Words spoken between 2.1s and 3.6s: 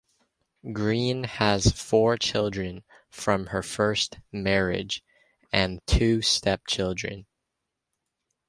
children from